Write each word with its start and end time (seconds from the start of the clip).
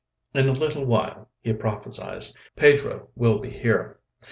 "In 0.33 0.49
a 0.49 0.53
little 0.53 0.87
while," 0.87 1.29
he 1.41 1.53
prophesied, 1.53 2.23
"Pedro 2.55 3.09
will 3.15 3.37
be 3.37 3.51
here." 3.51 3.99